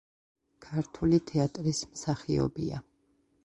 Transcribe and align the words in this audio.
ქართული 0.67 1.21
თეატრის 1.33 1.85
მსახიობია. 1.93 2.85